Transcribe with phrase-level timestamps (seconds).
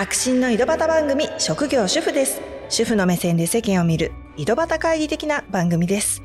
[0.00, 2.40] 白真の井戸端番組職業主婦です。
[2.70, 6.22] 主婦の目線で世間を見る井戸端会議的な番組です。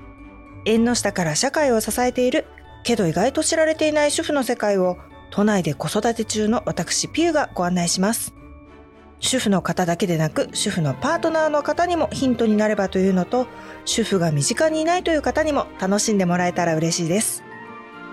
[0.63, 2.45] 縁の下から社会を支えている
[2.85, 4.97] けど意外と知られていない主婦の世界を
[5.29, 8.33] 都内で子育て中の私ピューがご案内します。
[9.19, 13.45] 主婦の方だけでなく主婦のパートナーの方にもヒントになればというのと
[13.83, 17.43] 主婦が身近にいないという方にも楽しんでもらえたら嬉しいです。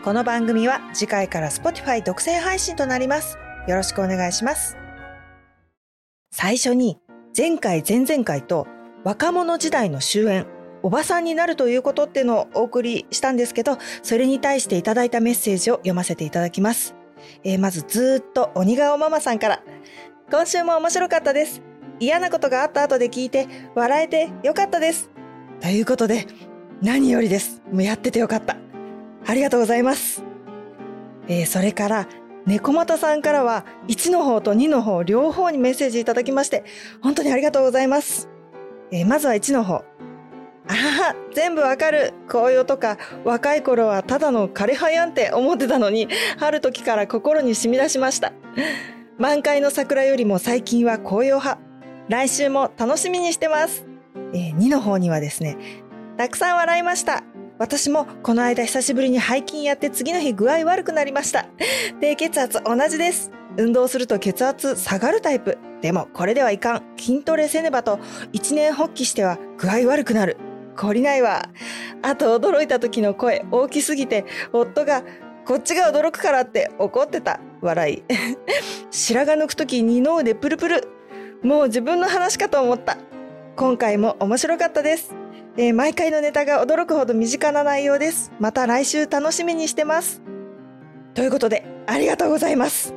[0.02, 3.38] この番組は次回から Spotify 独占配信となります。
[3.69, 4.81] よろしくお願いします。
[6.32, 6.98] 最初に
[7.36, 8.66] 前回前々回と
[9.04, 10.46] 若者時代の終焉
[10.82, 16.96] おばさんになるということっていうのをお送りしたんですけどそれに対していただいたメッセージを読ませていただきます、
[17.45, 19.62] えー、まずずっと鬼顔ママさんから。
[20.32, 21.60] 今週も面白かったです。
[22.00, 25.10] 嫌なことがあった後で聞いて笑えてよかったです。
[25.60, 26.27] ということで
[26.80, 27.60] 何よりです。
[27.70, 28.56] もうやっててよかった。
[29.27, 30.24] ありがとうございます、
[31.28, 32.08] えー、それから
[32.46, 36.64] 猫又さんからは1の方と2の方両方にメッセージいただきまして
[37.00, 38.28] 本当にありがとうございます。
[38.90, 39.84] えー、まずは1の方。
[40.68, 48.32] あは全部わかる紅葉とか若い頃はただの枯葉やんって思ってたのにある時から心に染み出しました。
[49.18, 51.72] 満開の桜よりも最近は紅葉派。
[52.08, 53.86] 来週も楽しみにしてます。
[54.34, 55.56] えー、2の方にはですね、
[56.16, 57.22] たくさん笑いました。
[57.62, 61.46] 私もこの間久しぶりに背筋やって次の日具合悪くなりました。
[62.00, 63.30] 低血圧同じです。
[63.56, 65.58] 運動すると血圧下がるタイプ。
[65.80, 66.82] でもこれではいかん。
[66.98, 68.00] 筋トレせねばと
[68.32, 70.38] 一年発起しては具合悪くなる。
[70.74, 71.50] 懲りないわ。
[72.02, 75.04] あと驚いた時の声大きすぎて夫が
[75.47, 77.38] こっちが驚くからって怒ってた。
[77.60, 78.02] 笑い。
[78.91, 80.88] 白髪抜く時二の腕プルプル。
[81.44, 82.98] もう自分の話かと思った。
[83.54, 85.22] 今回も面白かったです。
[85.58, 88.33] えー、毎回のネタが驚くほど身近な内容です。
[88.41, 90.22] また来週楽しみにしてます。
[91.12, 92.94] ということで、ありがとうございます。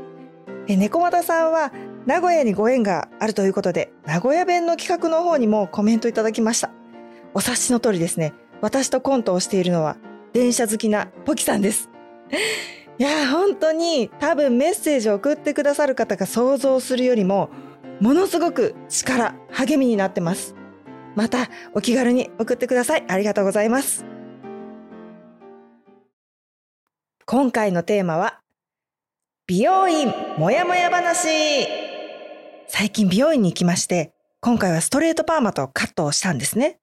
[0.67, 1.73] えー、猫又さんは、
[2.05, 6.69] 名古屋にご縁があるということで、名古屋弁の企画の方にもコメントいただきました。
[7.33, 9.97] お察しの通りですね、私とコントをしているのは、
[10.31, 11.89] 電車好きなポキさんです。
[12.97, 17.49] いや、本当に多分メッセージを送ってくださる方が想像するよりも、
[17.99, 20.55] ものすごく力、励みになってます。
[21.15, 23.05] またお気軽に送ってください。
[23.07, 24.05] ありがとうございます。
[27.25, 28.39] 今回のテーマは、
[29.47, 31.67] 美容院もやもや話
[32.67, 36.79] 最近美容院に行きまして、今回はストレートパーマとカットをしたんですね。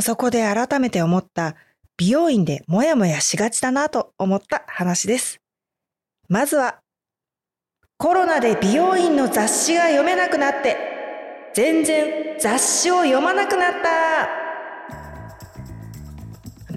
[0.00, 1.54] そこで改めて思った
[1.96, 5.40] 美容院でもやもやしがちだなと思った話です。
[6.28, 6.80] まずは、
[7.98, 10.93] コロナで美容院の雑誌が読めなくなって
[11.54, 14.28] 全然雑誌を読まなくなった。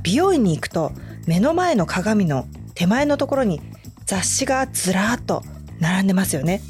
[0.03, 0.91] 美容院に行くと
[1.25, 2.45] 目の前の鏡の
[2.75, 3.59] 手前のところに
[4.05, 5.43] 雑誌がずらーっと
[5.79, 6.61] 並んでますよね。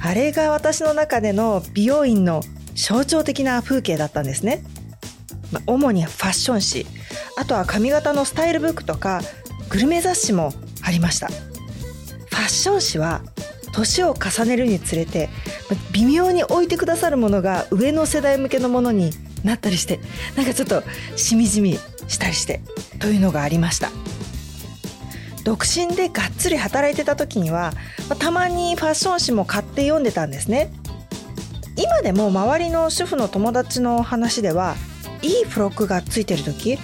[0.00, 2.42] あれが私の中での美容院の
[2.74, 4.64] 象徴的な風景だったんですね、
[5.52, 6.86] ま主にファッション誌。
[7.36, 9.20] あとは髪型のスタイルブックとか
[9.68, 11.26] グルメ雑誌もありました。
[11.28, 13.20] ファッション誌は
[13.72, 15.28] 年を重ねるにつれて
[15.92, 19.10] 微妙に置いてくださるものが上の世代向けのものに
[19.44, 20.00] なったりして
[20.36, 20.82] なんかちょっと
[21.16, 21.78] しみじみ
[22.08, 22.60] したりして
[22.98, 23.90] というのがありました。
[25.44, 27.72] 独身でがっつり働いてた時には
[28.18, 30.70] たまにファッション誌も買って読んでたんですね。
[31.76, 34.76] 今でも周りの主婦の友達の話では
[35.22, 36.78] いい付録がついてる時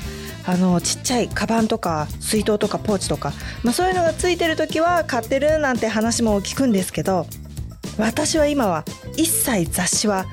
[0.47, 3.33] あのちっちゃいカバンとか水筒とかポーチとか、
[3.65, 7.27] まあ、そういうのがついてる時は買ってるなんて話も聞くんですけど
[7.99, 8.85] 私は今は
[9.17, 10.27] 一切雑誌は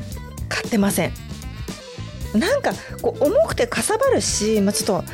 [0.49, 1.13] 買ってません。
[2.33, 5.05] なんかこう重くてかさばるし、まあ、ちょっと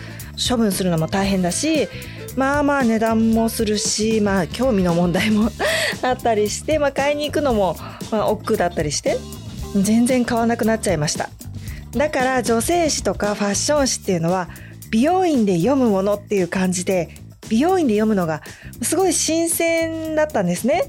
[0.49, 1.89] 処分するのも大変だし
[2.37, 5.51] まあまあ値段もするしまあ興味の問題も
[6.01, 7.77] あったりして、まあ、買いに行くのも、
[8.09, 9.17] まあ、億劫だったりして
[9.75, 11.29] 全然買わなくなっちゃいました。
[11.91, 14.47] だから女性誌とかファッション誌っていうのは
[14.89, 17.09] 美容院で読むものっていう感じで
[17.49, 18.41] 美容院で読むのが
[18.81, 20.83] すごい新鮮だったんですね。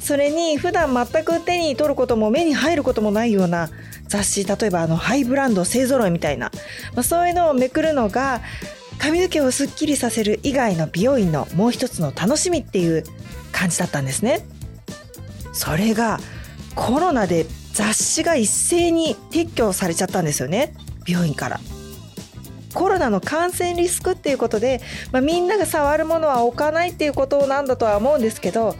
[0.00, 3.68] それに普段全く手に取ることも目に入ることもないような
[4.08, 6.50] 雑誌例えばあのハイブランド勢ぞろいみたいな、
[6.94, 8.40] まあ、そういうのをめくるのが
[8.98, 13.04] 髪の毛をすっきりさせる以外の美容院のもう一つの楽しみっていう
[13.52, 14.46] 感じだったんですね。
[15.52, 16.18] それが
[16.74, 20.74] コロナで雑誌が一斉に撤去されちゃったんですよね。
[21.04, 21.60] 美容院から。
[22.76, 28.76] コロナの感染リスクっていうことで、まあ、みんなが触るものは置かないっていうことなんだとは思うんですけど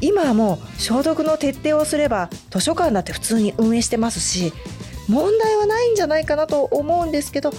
[0.00, 4.52] 今はもう消毒の徹底をすれば図書館だって普通に運営してますし
[5.08, 7.52] 問題はないんじゃないかなと思うんですけど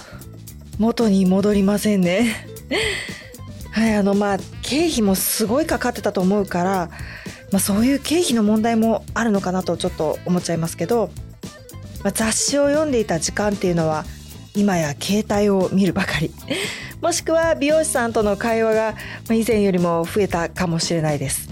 [0.78, 2.46] 元に戻りませんね。
[3.70, 6.90] はいあのまあ経費もすごいかかってたと思うから
[7.52, 11.10] まあ、そういう経費の問題もあるのかなとちょっと思っちゃいますけど、
[12.02, 14.06] まあ、雑誌を読んでいた時間っていうのは
[14.54, 16.30] 今や携帯を見るばかり。
[17.00, 18.94] もしくは美容師さんとの会話が
[19.30, 21.48] 以前よりも増えたかもしれないです。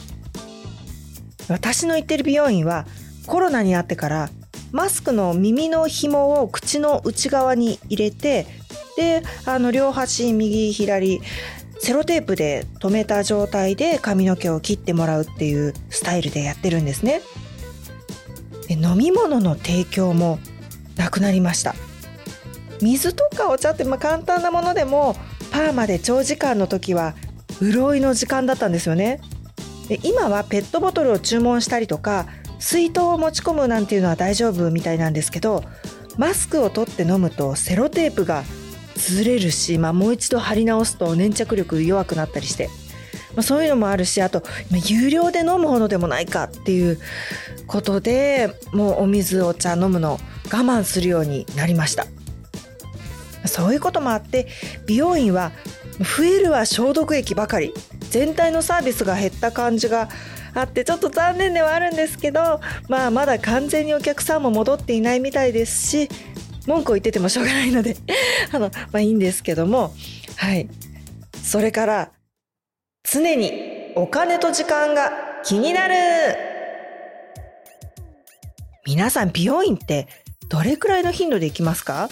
[1.48, 2.86] 私の行ってる美容院は
[3.26, 4.30] コロナになってから
[4.70, 8.46] マスクの耳の紐を口の内側に入れて
[8.96, 11.20] であの両端右左
[11.80, 17.22] セロテープで留めた状態で髪の毛を切ってもらうっていうスタイルでやってるんですね。
[18.68, 20.38] で飲み物の提供も
[20.96, 21.74] なくなりました。
[22.80, 25.16] 水とかお茶ってまあ簡単なものでも
[25.50, 27.14] パーマで長時間の時は
[27.60, 29.20] 潤いの時間だったんですよね。
[29.88, 32.26] で今はペットボトルを注文したりとか
[32.60, 35.64] 水筒を持ち込むなんていうのは大丈夫みたいなんですけど
[36.16, 38.44] マスクを取って飲むとセロテープが
[38.94, 42.68] ずれるし、まあ、もう一度貼り直すと粘着力弱くなったりして、
[43.34, 44.42] まあ、そういうのもあるしあと
[44.86, 47.00] 有料で飲むほどでもないかっていう
[47.66, 50.18] ことでもうお水お茶飲むの我
[50.48, 52.06] 慢するようになりました。
[53.46, 54.46] そういうこともあって
[54.86, 55.52] 美容院は
[55.98, 57.72] 増えるは消毒液ばかり。
[58.10, 60.08] 全体のサービスが減った感じが
[60.52, 66.08] あってちょっと残念ではあるんですけど、まあ、まだ完全にお客さんも戻っていないみたいですし
[66.66, 67.96] 文句を言っててもしょうがないので
[68.52, 69.94] あの、まあいいんですけども、
[70.36, 70.68] はい。
[71.42, 72.10] それから、
[73.10, 75.12] 常にお金と時間が
[75.44, 75.94] 気になる。
[78.86, 80.08] 皆さん美容院って
[80.48, 82.08] どれくらいの頻度で行きますか？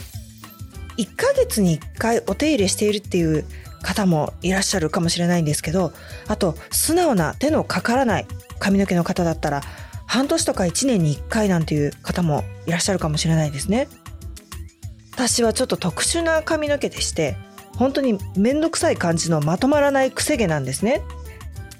[0.98, 3.44] ?1 ヶ月に1回お手入れしているっていう
[3.82, 5.92] 方もいらっしゃるかもしれないんですけど、
[6.26, 8.26] あと素直な手のかからない
[8.58, 9.62] 髪の毛の方だったら
[10.06, 13.88] 半年とか1年に1回なんていう方もいらっしゃるかもしれないですね。
[15.18, 17.36] 私はちょっと特殊な髪の毛でして
[17.76, 21.02] 本当に面倒くさい感じのまとまらないくせ毛なんですね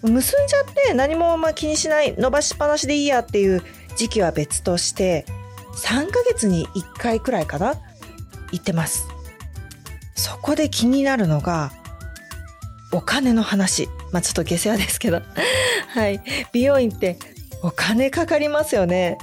[0.03, 3.62] 結んじゃって何もまあ気にしない伸ばしっぱなしでいいやっていう
[3.94, 5.25] 時期は別として
[5.76, 7.75] 3ヶ月に1回くらいかな
[8.53, 9.06] 行ってます。
[10.15, 11.73] そこで気になるのが
[12.93, 13.89] お金の話。
[14.12, 15.23] まあちょっと下世話ですけど。
[15.89, 16.21] はい。
[16.53, 17.19] 美容院って
[17.62, 19.19] お金かかりますよね。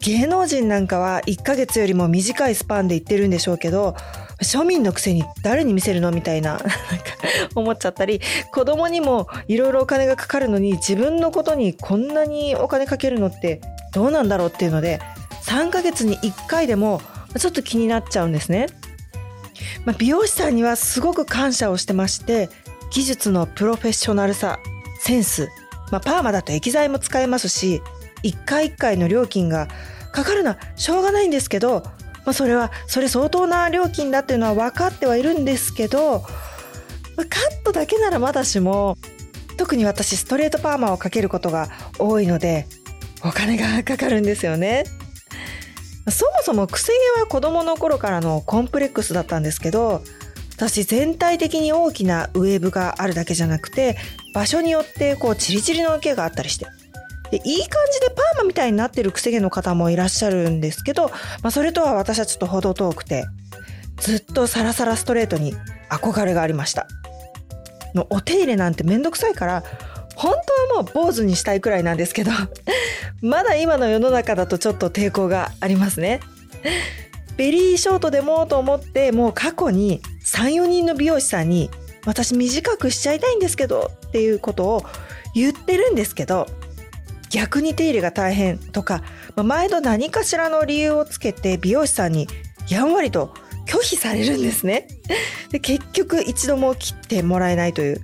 [0.00, 3.94] 芸能人なんかは1ヶ月よりも短いスパンで行ってるんでしょうけど
[4.42, 6.70] 庶民のくせに誰に見せるのみたいな なんか
[7.54, 8.20] 思っちゃったり
[8.52, 13.60] 子供にもいろいろお金がかかるのに自分のことにこんなにお金かけるのって
[13.92, 15.00] どうなんだろうっていうので
[15.44, 17.00] 3ヶ月に1回でも
[17.38, 18.66] ちょっと気になっちゃうんですね。
[19.84, 22.50] まあ、美容師さんにはすごく感謝をしてまして
[22.90, 24.58] 技術のプロフェッショナルさ
[25.00, 25.48] センス、
[25.90, 27.82] まあ、パーマだと液剤も使えますし
[28.22, 29.68] 1回1回の料金が
[30.12, 31.82] かかるのはしょうがないんですけど、
[32.24, 36.20] まあ、それはそれ相当な料金だっていうのは分かってはいるんですけど、
[37.16, 38.96] まあ、カットだけならまだしも
[39.56, 41.68] 特に私ストレートパーマをかけることが
[41.98, 42.66] 多いので
[43.24, 44.84] お金がかかるんですよね。
[46.10, 50.02] そもそもくせ毛は子供の頃からのコンプレックスだったんですけど
[50.54, 53.96] 私全体的に大きなウェーブがあるだけじゃなくて
[54.32, 56.66] 場所によってこうチリチリの毛があったりして
[57.30, 61.08] でいい感じでパーマみたいになってるくせ毛の方もいらっしゃるんですけど、
[61.42, 63.26] まあ、それとは私はちょっと程遠くて
[63.98, 65.54] ずっとサラサラストレートに
[65.90, 66.86] 憧れがありました。
[67.96, 69.64] のお手入れなんてめんどくさいから
[70.16, 70.32] 本
[70.68, 72.30] 当はもう坊主にしたいくらいなんですけど
[73.20, 76.20] まだ今の世の中だとちょっと抵抗がありますね
[77.36, 81.70] ベリーショートでもと思ってもう過去に34人の美容師さんに
[82.06, 84.84] 私短くしちゃいたいんですけどっていうことを
[85.34, 86.46] 言ってるんですけど
[87.28, 89.02] 逆に手入れが大変とか、
[89.34, 92.26] まあ、毎度何かしらの理由をつけて美容師さんに
[92.68, 93.34] やんわりと
[93.66, 94.86] 拒否されるんですね。
[95.50, 98.00] で結局一度も切ってもらえないという。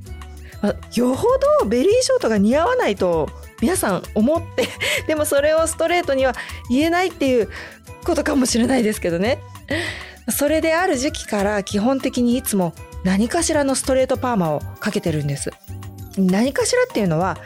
[0.94, 1.26] よほ
[1.60, 3.28] どベリーショートが似合わないと
[3.60, 4.68] 皆さん思って
[5.06, 6.34] でもそれをストレートには
[6.70, 7.48] 言えないっていう
[8.04, 9.38] ことかもしれないですけどね。
[10.30, 15.50] それである時期から基本的にいつも何かしらのストレートパーマをかけてるんです。
[16.16, 17.36] 何かしらっていうのは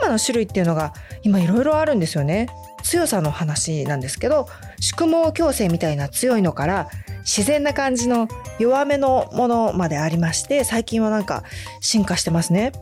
[0.00, 2.48] パーマの種類っていうのが今いろいろあるんですよね。
[2.82, 4.48] 強さの話なんですけど
[4.80, 6.88] 宿毛矯正みたいな強いのから
[7.20, 11.42] 自然な感じの弱めのものまでありまして最近はなんか
[11.80, 12.72] 進化してますね。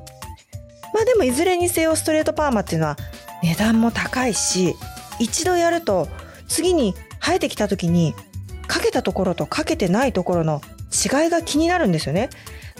[0.94, 2.96] まあでもいずれにせよストレートパーマっていうのは
[3.42, 4.74] 値段も高いし
[5.18, 6.08] 一度やると
[6.48, 8.14] 次に生えてきた時に
[8.66, 10.60] かけたところとかけてないところの
[10.92, 12.30] 違いが気になるんですよね。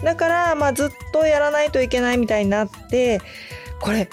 [0.03, 3.19] だからまあずっとやらないといけないみたいになって
[3.81, 4.09] これ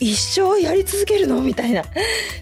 [0.00, 1.40] 一生やり続けるの？
[1.40, 1.82] みたいな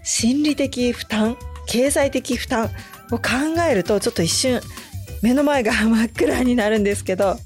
[0.02, 1.36] 心理的負担
[1.72, 2.68] 経済的負担
[3.10, 3.30] を考
[3.66, 4.60] えるとちょっと一瞬
[5.22, 7.36] 目の前が真っ暗になるんですけど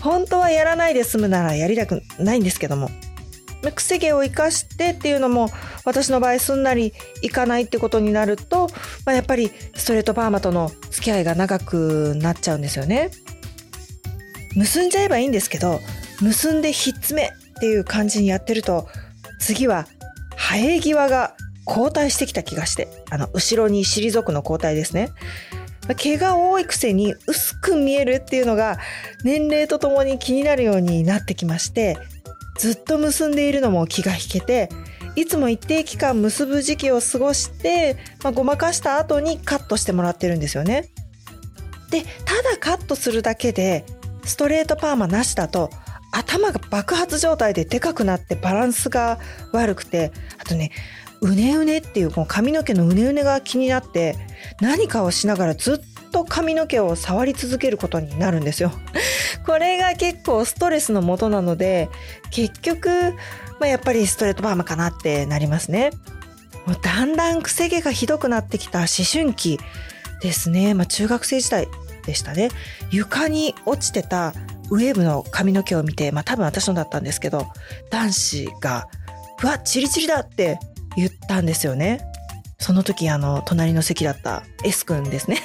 [0.00, 2.90] 本当はやらないで済むならやりたくないんですけども
[3.70, 5.50] くせ毛を生かしてっていうのも
[5.84, 6.92] 私の場合すんなり
[7.22, 8.66] いかないってことになると、
[9.06, 13.12] まあ、やっぱりストレートパーマとの付き合いが長くなっちゃうんですよね。
[14.56, 15.80] 結んじゃえばいいんですけど
[16.20, 17.28] 結んでひっつめっ
[17.60, 18.88] ていう感じにやってると
[19.38, 19.86] 次は
[20.36, 25.10] 生え際が後退してきた気がしてあの後ろに退くの後退ですね。
[25.96, 28.78] 毛が多いくせに薄く見えるっていうのが
[29.22, 31.98] 年齢とともに気になるようになってきまして
[32.56, 34.70] ずっと結んでいるのも気が引けて
[35.16, 40.88] いつも一定期間結ぶ時期を過ごして、まあ、ごまかした後にカットしてもらってるんですよね。
[41.90, 43.84] でただカットするだけで
[44.24, 45.70] ストレートパーマなしだと
[46.10, 49.18] 頭が爆発状態ででかくなってバランスが
[49.52, 50.70] 悪くてあとね
[51.24, 54.16] うねうねっていうこの髪の毛のうねうねが気になって
[54.60, 58.72] 何かをしながらずっと髪の毛を触り続けることになるんですよ。
[59.46, 61.88] これが結構ストレスのもとなので
[62.30, 63.14] 結局、
[63.58, 65.92] まあ、やっぱりストレートパーマかなってなりますね。
[66.66, 69.58] もうだんだんくせ毛がひどくなってきた思春期
[70.20, 70.74] ですね。
[70.74, 71.68] まあ、中学生時代
[72.04, 72.50] でしたね。
[72.90, 74.34] 床に落ちてた
[74.70, 77.46] ウェーブの髪の毛を見て、まあ多分私のだったんですけど、
[77.90, 78.88] 男子が、
[79.42, 80.58] うわ、チリチリだって
[80.96, 82.00] 言ったんですよね。
[82.58, 85.38] その時あの隣の席だった S 君ですね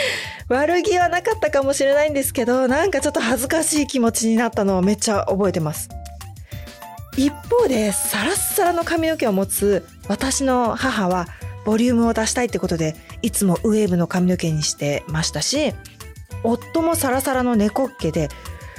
[0.48, 5.88] 悪気はなかったかもしれないんですけどなんかちょっと恥ずかしい気持ちになったのをめっちゃ覚えてます
[7.16, 11.26] 一方でサラッサラの髪の毛を持つ私の母は
[11.64, 15.72] ボリュームを出したいってことでいつもウェーブの髪の毛にしてましたし
[16.44, 18.28] 夫もサラサラの猫っ毛で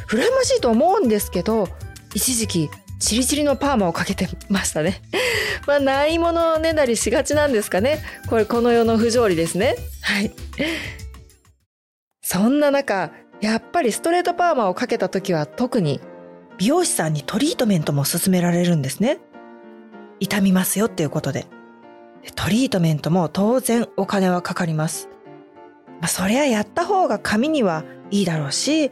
[0.10, 1.68] 羨ましいと思うんですけど
[2.14, 5.02] 一時期チリチリのパーマをかけてましたね。
[5.68, 8.00] まあ、ないものねだりしがちなんですかね。
[8.30, 9.76] これ、この世の不条理ですね。
[10.02, 10.32] はい。
[12.22, 13.12] そんな中、
[13.42, 16.02] やっぱりストレートパーマをかけた時は特に
[16.58, 19.20] 美容師さんにトリートメントも勧められるんですね。
[20.20, 21.46] 痛みますよっていうことで。
[22.36, 25.10] トリートメントも当然お金はかかります。
[26.02, 28.92] まあ、そりゃやった方が髪にはいいだろうし、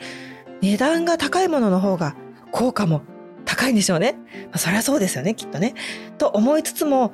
[0.62, 2.16] 値段が高いものの方が
[2.52, 3.02] 効果も
[3.46, 4.18] 高いんでしょうね。
[4.46, 5.74] まあ、そりゃそうですよね、きっとね。
[6.18, 7.12] と思いつつも、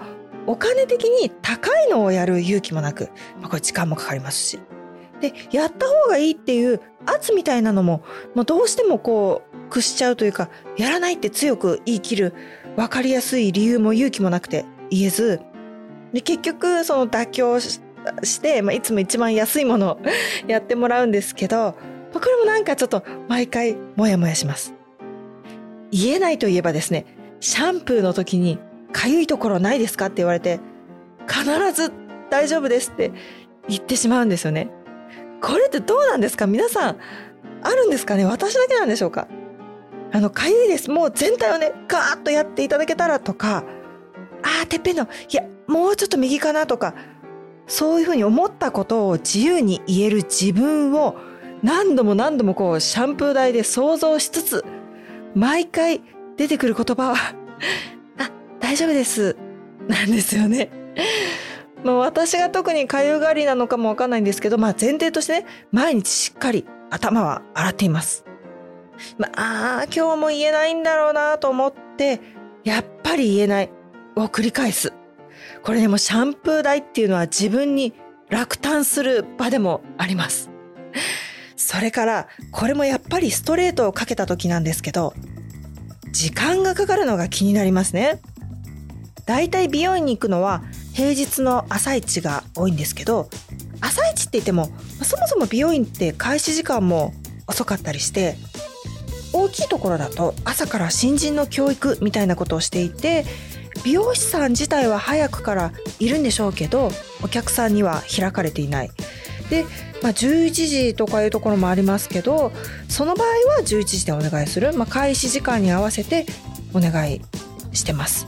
[0.48, 3.10] お金的に高いのをやる勇気もなく、
[3.40, 4.60] まあ、これ時間もかかりますし。
[5.20, 12.34] で、やった方がいいっていう圧みたいなのも、まあ、どうしてもこう、屈しちゃうというか、やらないって強く言い切る、
[12.76, 15.42] わかりやすい理由も勇気もなくて言えず、
[16.14, 20.00] で、結局、その妥協して、まあ、いつも一番安いものを
[20.48, 21.76] やってもらうんですけど、
[22.14, 24.74] これもなんかちょっと毎回モヤモヤします。
[25.92, 27.06] 言えないといえばですね、
[27.40, 28.60] シャンプーの時に
[28.92, 30.60] かゆいところないですかって言われて、
[31.28, 31.44] 必
[31.74, 31.92] ず
[32.30, 33.12] 大丈夫ですって
[33.68, 34.70] 言ってしまうんですよね。
[35.42, 36.48] これってどうなんですか？
[36.48, 36.98] 皆さん、
[37.64, 38.26] あるんですかね？
[38.26, 39.28] 私だけなんでしょうか？
[40.14, 40.90] あの、かゆいです。
[40.92, 43.64] もう全体をね、ガーッとやっていただけたらとか、
[44.44, 46.96] あー、てっぺんの、いや、もうちょっと右かなとか、
[47.68, 51.16] そういうふうに思ったことを自由に言える自分を
[51.64, 54.66] 何度も何度もこうシャンプー台で想像しつつ
[55.36, 56.02] 毎回
[56.38, 57.16] 出てくる言葉は
[58.18, 59.36] あ、大丈夫です。
[59.88, 60.70] なんですよね。
[61.84, 68.26] まあ私が特にかゆがりなのかもわかんないんですけど、まあ前提としてね、毎日しっかり頭は洗っています。
[69.18, 72.22] まあ、あ今日も言えないんだろうなと思って、
[72.64, 73.72] やっぱり言えない
[74.16, 74.94] を繰り返す。
[75.64, 77.94] これでもシャンプー台っていうのは自分に
[78.30, 80.52] 落胆する場でもあります。
[81.62, 85.14] それから、これもやっぱりストレートをかけた時なんですけど、
[86.12, 88.20] 時間がかかるのが気になりますね。
[89.26, 90.64] だいたい美容院に行くのは
[90.94, 93.30] 平日の朝一が多いんですけど、
[93.80, 94.70] 朝一って言っても、
[95.04, 97.14] そもそも美容院って開始時間も
[97.48, 98.36] 遅かったりして、
[99.32, 103.24] 大きいところだと朝から新人の教育みたいなことをしていて、
[103.86, 106.92] 美容師さん自体は早くからいるんでしょうけど、
[107.24, 108.92] お客さんには開かれていない。
[109.50, 109.66] で、
[110.02, 112.52] まあ、11時とかいうところもありますけど
[112.90, 116.26] その場合は11時でお願いする、まあ、開始時間に合わせて
[116.74, 117.22] お願い
[117.74, 118.28] してます。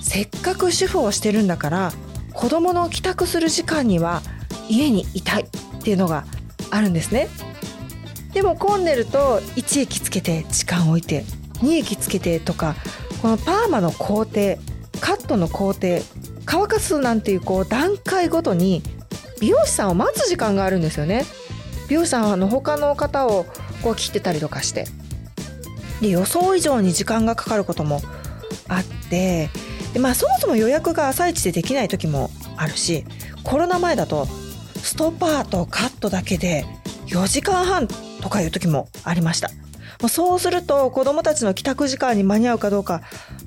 [0.00, 1.92] せっかく主婦をしてるんだから
[2.34, 4.20] 子供の帰宅する時間には
[4.68, 6.24] 家にいたいっていうのが
[6.70, 7.28] あるんですね。
[8.34, 11.24] でも混んでると1駅つけて時間置いて
[11.60, 12.74] 2駅つけてとか
[13.20, 14.56] このパーマの工程
[15.00, 15.98] カットの工程
[16.44, 18.82] 乾かすなんていうこう段階ごとに
[19.42, 21.24] 美容師さんを待つ時間があるんですよね。
[21.88, 23.44] 美容師さんはあの他の方を
[23.82, 24.86] こう切ってたりとかして。
[26.00, 28.00] で予想以上に時間がかかることも
[28.68, 29.50] あって
[29.92, 33.04] で、まあ、そもそも予約が朝一でできない時もあるし
[33.44, 34.26] コロナ前だと
[34.82, 36.64] ストッパーとカットだけで
[37.06, 37.86] 4時間半
[38.20, 39.50] とかいう時もありました。
[40.08, 43.02] そうすると子供たちの帰宅時間に間に合うかどうか、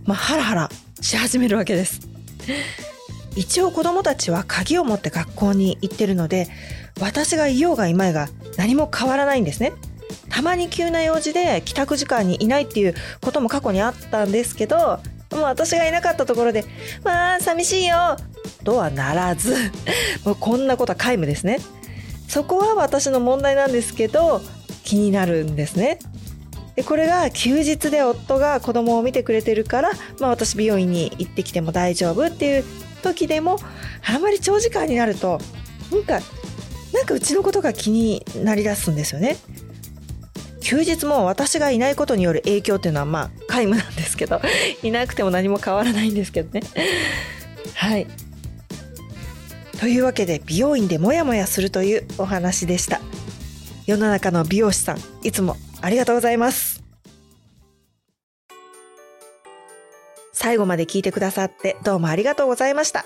[0.05, 0.69] まあ、ハラハラ
[1.01, 2.07] し始めるわけです。
[3.35, 6.47] 一応子供たちは鍵を持って学校に行ってるので
[6.99, 9.73] 私がいようがいまいが何も変わらないんですね。
[10.29, 14.99] たまに急な用事で帰宅時間にいないっていうことも過去にあったんですけど
[15.31, 16.65] もう私がいなかったところで
[17.03, 18.17] 「まあ寂しいよ」
[18.63, 19.55] とはならず
[20.23, 21.59] もうこんなことは皆無ですね。
[22.27, 24.41] そこは私の問題なんですけど
[24.83, 25.99] 気になるんですね。
[26.75, 32.65] でこれが休日で夫が子供を見てくれてるから、まあ、私美容院に行ってきても大丈夫っていう
[33.05, 33.57] 時でも
[34.05, 35.39] あんまり長時間になると
[35.91, 36.19] なんか
[36.93, 39.37] なんかうちのことが気になりだすんですよね。
[40.61, 44.41] 休日も私がいないことによる影響っていうのはまあ皆無なんですけど
[44.81, 46.61] いなくても何も変わらないんですけどね。
[47.75, 48.07] はい
[49.79, 53.01] というわけで美容院でモヤモヤするというお話でした
[53.85, 56.74] 世の中の美容師さんいつもありがとうございます
[60.35, 63.05] 最後まで聞いてくださってどうもありがとうございました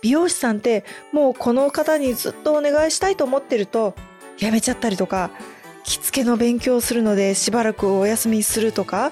[0.00, 3.96] 美容師さんってもうこの方にずっとお願いしたいと思ってると
[4.38, 5.32] やめちゃったりとか
[5.82, 9.10] 着付けの勉強をするのでしばらくお休みするとか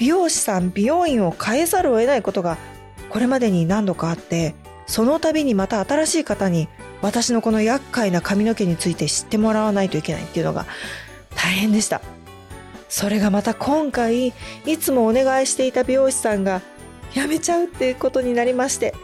[0.00, 2.58] 美容師さん美容院を変えざるを得ないことが
[3.10, 4.56] これまでに何度かあって
[4.88, 6.68] その度にまた新しい方に
[7.00, 10.66] 私のこの厄介な髪の毛について知ってもらわないといけないっていうのが
[11.36, 12.02] 大変でした。
[12.90, 14.34] それがまた今回
[14.66, 16.60] いつもお願いしていた美容師さんが
[17.12, 18.94] 辞めちゃうっていうことになりまして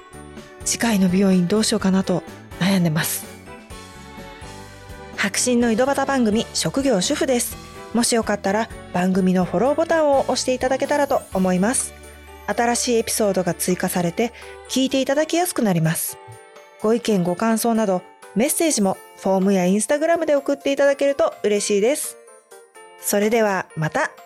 [0.66, 2.22] 次回の美容院どうしようかなと
[2.58, 3.24] 悩んでます。
[5.16, 7.56] 白真の井戸端番組職業主婦です。
[7.94, 11.94] もしよかったら番組のフォローボタンを押していただけたらと思います。
[12.46, 14.32] 新しいエピソードが追加されて
[14.68, 16.18] 聞いていただきやすくなります。
[16.82, 18.02] ご意見ご感想など
[18.34, 22.15] メッセージもフォームやインスタグラムで送っていただけると嬉しいです。
[23.06, 24.25] それではまた。